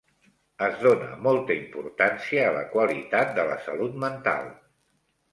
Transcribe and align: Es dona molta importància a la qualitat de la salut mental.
Es 0.67 0.77
dona 0.83 1.09
molta 1.25 1.57
importància 1.63 2.45
a 2.45 2.53
la 2.55 2.63
qualitat 2.71 3.35
de 3.41 3.45
la 3.51 3.59
salut 3.67 3.99
mental. 4.05 4.49